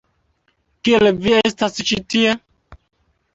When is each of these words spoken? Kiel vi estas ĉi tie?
Kiel 0.87 1.09
vi 1.25 1.35
estas 1.49 1.77
ĉi 1.91 2.01
tie? 2.15 2.33